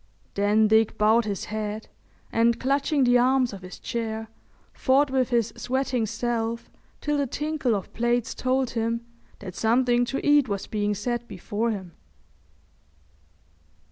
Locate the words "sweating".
5.55-6.07